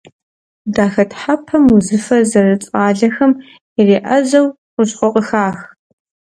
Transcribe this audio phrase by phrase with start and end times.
[0.73, 3.31] Дахэтхьэпэм узыфэ зэрыцӏалэхэм
[3.79, 5.57] иреӏэзэу хущхъуэ къыхах.